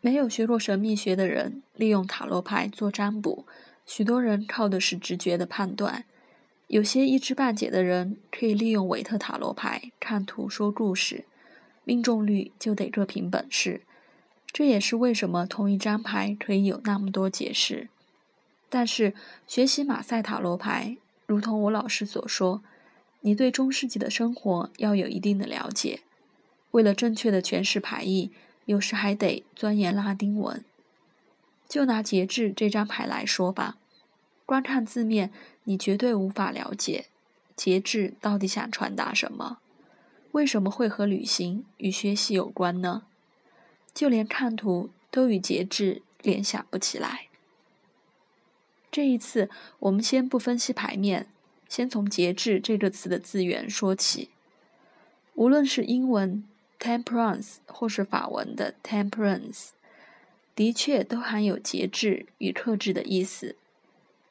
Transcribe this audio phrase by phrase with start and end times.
[0.00, 3.44] 没有学过神秘学的人利用塔罗牌做占卜，
[3.84, 6.04] 许多人靠的是直觉的判断。
[6.68, 11.24] 有些一知半解的人可以利用韦特塔罗牌看图说故事，
[11.84, 13.80] 命中率就得各凭本事。
[14.52, 17.88] 这也是为什么同一张牌可以有那么多解释。
[18.68, 19.14] 但是
[19.46, 20.96] 学习马赛塔罗牌，
[21.26, 22.62] 如同我老师所说，
[23.22, 26.00] 你对中世纪的生活要有一定的了解。
[26.70, 28.30] 为了正确的诠释牌意。
[28.68, 30.62] 有时还得钻研拉丁文。
[31.66, 33.78] 就拿节制这张牌来说吧，
[34.44, 35.32] 光看字面，
[35.64, 37.06] 你绝对无法了解
[37.56, 39.60] 节制到底想传达什么。
[40.32, 43.04] 为什么会和旅行与学习有关呢？
[43.94, 47.28] 就连看图都与节制联想不起来。
[48.92, 49.48] 这一次，
[49.78, 51.26] 我们先不分析牌面，
[51.70, 54.28] 先从节制这个词的字源说起。
[55.36, 56.44] 无论是英文。
[56.78, 59.70] Temperance 或是法文的 Temperance，
[60.54, 63.56] 的确都含有节制与克制的意思。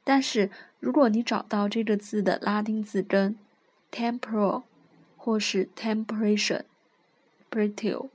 [0.03, 3.37] 但是，如果你找到这个字的拉丁字根
[3.91, 4.63] Temporal
[5.17, 8.07] 或是 Temperation，Brittle，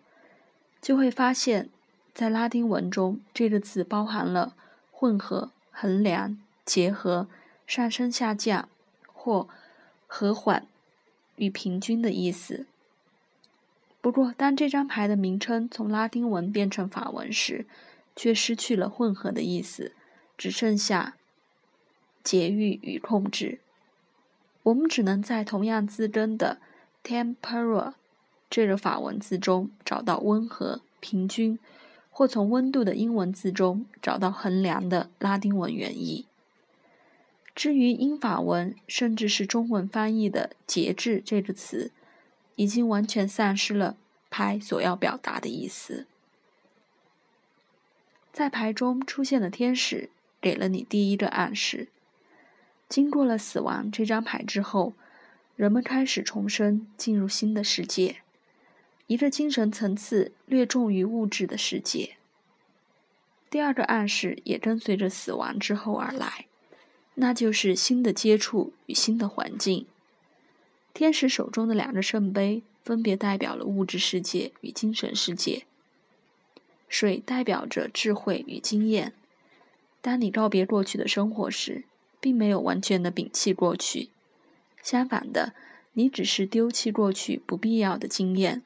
[0.81, 1.69] 就会发现，
[2.15, 4.55] 在拉丁文中，这个字包含了
[4.91, 7.29] 混合、衡量、结合、
[7.67, 8.71] 上升、下降
[9.13, 9.47] 或
[10.07, 10.67] 和缓
[11.37, 12.65] 与平均的意思。
[14.03, 17.67] 不过，当这张牌的名称从拉丁文变成法文时，
[18.17, 19.93] 却失去了混合的意思，
[20.37, 21.15] 只剩下
[22.25, 23.61] 节欲与控制。
[24.65, 26.59] 我们只能在同样字根的
[27.05, 27.95] “tempera”
[28.51, 31.57] 这个法文字中找到温和、平均，
[32.11, 36.27] 或从温度的英文字中找到衡量的拉丁文原意。
[37.55, 41.93] 至于英法文，甚至是中文翻译的“节制”这个词。
[42.63, 43.97] 已经完全丧失了
[44.31, 46.07] 牌所要表达的意思。
[48.33, 50.11] 在牌中出现的天使
[50.41, 51.89] 给了你第一个暗示：
[52.89, 54.93] 经过了死亡这张牌之后，
[55.57, 58.19] 人们开始重生，进入新的世界，
[59.09, 62.15] 一个精神层次略重于物质的世界。
[63.51, 66.47] 第二个暗示也跟随着死亡之后而来，
[67.17, 69.85] 那就是新的接触与新的环境。
[70.95, 75.65] 天使手中的两个圣杯分别代表了物质世界与精神世界。
[76.89, 79.15] 水代表着智慧与经验。
[80.03, 81.85] 当你告别过去的生活时，
[82.21, 84.11] 并没有完全的摒弃过去，
[84.83, 85.55] 相反的，
[85.95, 88.63] 你只是丢弃过去不必要的经验，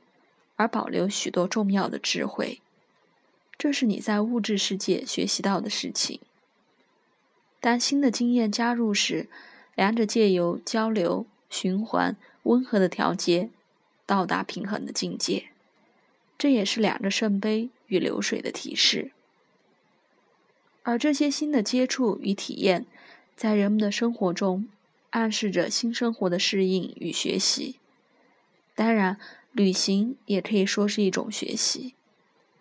[0.57, 2.61] 而保留许多重要的智慧。
[3.57, 6.21] 这是你在物质世界学习到的事情。
[7.61, 9.29] 当新的经验加入时，
[9.75, 11.27] 两者借由交流。
[11.56, 13.49] 循环温和的调节，
[14.05, 15.47] 到达平衡的境界。
[16.37, 19.12] 这也是两个圣杯与流水的提示。
[20.83, 22.84] 而这些新的接触与体验，
[23.34, 24.69] 在人们的生活中，
[25.11, 27.77] 暗示着新生活的适应与学习。
[28.75, 29.19] 当然，
[29.53, 31.95] 旅行也可以说是一种学习，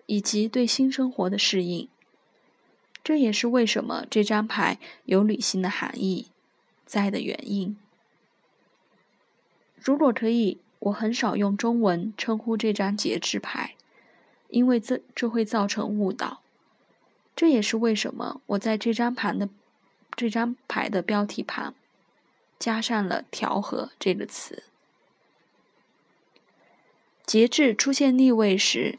[0.06, 1.90] 以及对新生活的适应。
[3.04, 6.28] 这也是为什么这张牌有旅行的含义
[6.86, 7.76] 在的原因。
[9.86, 13.76] 如果可以，我很少用中文称呼这张节制牌，
[14.50, 16.42] 因为这这会造成误导。
[17.36, 19.48] 这也是为什么我在这张盘的
[20.16, 21.76] 这张牌的标题旁
[22.58, 24.64] 加上了“调和”这个词。
[27.24, 28.98] 节制出现逆位时，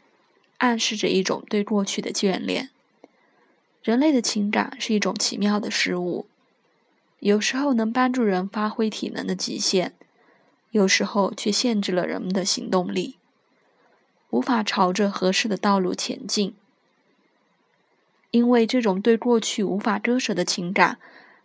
[0.59, 2.71] 暗示着一种对过去的眷恋。
[3.83, 6.27] 人类的情感是一种奇妙的事物，
[7.19, 9.93] 有时候能帮助人发挥体能的极限。
[10.71, 13.17] 有时候却限制了人们的行动力，
[14.31, 16.55] 无法朝着合适的道路前进。
[18.33, 20.99] 因为这种对过去无法割舍的情感，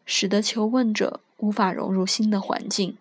[0.05, 2.97] 使得求问者无法融入新的环境。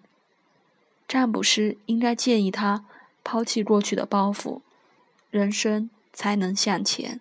[1.09, 2.85] 占卜师应该建议他
[3.25, 4.61] 抛弃过去的包袱，
[5.31, 7.21] 人生才能向前。